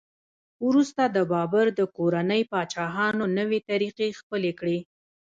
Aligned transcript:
وروسته 0.67 1.03
د 1.07 1.17
بابر 1.31 1.65
د 1.79 1.81
کورنۍ 1.97 2.41
پاچاهانو 2.51 3.23
نوې 3.37 3.59
طریقې 3.69 4.09
خپلې 4.19 4.51
کړې. 4.59 4.79